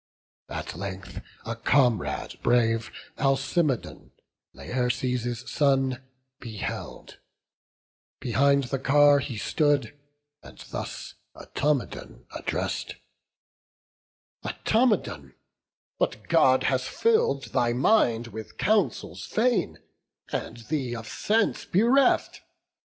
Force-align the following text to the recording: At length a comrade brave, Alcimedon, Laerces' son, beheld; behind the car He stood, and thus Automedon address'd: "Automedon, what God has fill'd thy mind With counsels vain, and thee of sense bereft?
At 0.49 0.73
length 0.75 1.21
a 1.45 1.55
comrade 1.55 2.39
brave, 2.41 2.89
Alcimedon, 3.19 4.09
Laerces' 4.51 5.47
son, 5.47 6.01
beheld; 6.39 7.19
behind 8.19 8.63
the 8.63 8.79
car 8.79 9.19
He 9.19 9.37
stood, 9.37 9.95
and 10.41 10.57
thus 10.71 11.13
Automedon 11.35 12.25
address'd: 12.35 12.95
"Automedon, 14.43 15.35
what 15.99 16.27
God 16.29 16.63
has 16.63 16.87
fill'd 16.87 17.53
thy 17.53 17.71
mind 17.71 18.25
With 18.29 18.57
counsels 18.57 19.27
vain, 19.27 19.77
and 20.31 20.57
thee 20.61 20.95
of 20.95 21.07
sense 21.07 21.63
bereft? 21.65 22.41